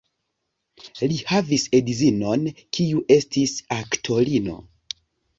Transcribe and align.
Li 1.09 1.17
havis 1.31 1.65
edzinon, 1.79 2.45
kiu 2.77 3.03
estis 3.17 3.53
aktorino. 3.77 4.57